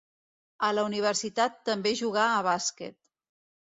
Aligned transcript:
A 0.67 0.69
la 0.77 0.85
Universitat 0.87 1.61
també 1.71 1.95
jugà 2.03 2.27
a 2.41 2.45
bàsquet. 2.53 3.03